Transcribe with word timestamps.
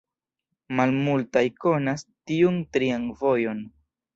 Malmultaj 0.79 1.45
konas 1.65 2.07
tiun 2.31 2.61
trian 2.79 3.07
vojon. 3.21 3.63